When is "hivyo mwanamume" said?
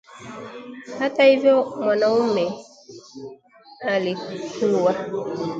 1.25-2.53